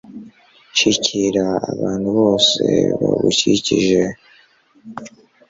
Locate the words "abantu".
1.73-2.09